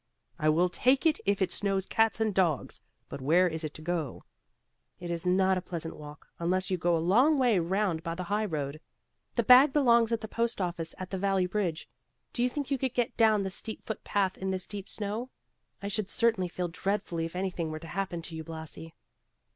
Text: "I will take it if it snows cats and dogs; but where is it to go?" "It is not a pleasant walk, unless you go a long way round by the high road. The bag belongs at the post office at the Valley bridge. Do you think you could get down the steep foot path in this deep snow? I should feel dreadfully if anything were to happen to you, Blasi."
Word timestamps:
"I 0.39 0.49
will 0.49 0.67
take 0.67 1.05
it 1.05 1.19
if 1.27 1.43
it 1.43 1.51
snows 1.51 1.85
cats 1.85 2.19
and 2.19 2.33
dogs; 2.33 2.81
but 3.07 3.21
where 3.21 3.47
is 3.47 3.63
it 3.63 3.75
to 3.75 3.83
go?" 3.83 4.23
"It 4.99 5.11
is 5.11 5.27
not 5.27 5.59
a 5.59 5.61
pleasant 5.61 5.95
walk, 5.95 6.25
unless 6.39 6.71
you 6.71 6.77
go 6.79 6.97
a 6.97 6.97
long 6.97 7.37
way 7.37 7.59
round 7.59 8.01
by 8.01 8.15
the 8.15 8.23
high 8.23 8.45
road. 8.45 8.81
The 9.35 9.43
bag 9.43 9.73
belongs 9.73 10.11
at 10.11 10.21
the 10.21 10.27
post 10.27 10.59
office 10.59 10.95
at 10.97 11.11
the 11.11 11.19
Valley 11.19 11.45
bridge. 11.45 11.87
Do 12.33 12.41
you 12.41 12.49
think 12.49 12.71
you 12.71 12.79
could 12.79 12.95
get 12.95 13.15
down 13.15 13.43
the 13.43 13.51
steep 13.51 13.85
foot 13.85 14.03
path 14.03 14.39
in 14.39 14.49
this 14.49 14.65
deep 14.65 14.89
snow? 14.89 15.29
I 15.83 15.87
should 15.87 16.09
feel 16.09 16.67
dreadfully 16.67 17.25
if 17.25 17.35
anything 17.35 17.69
were 17.69 17.77
to 17.77 17.87
happen 17.87 18.23
to 18.23 18.35
you, 18.35 18.43
Blasi." 18.43 18.95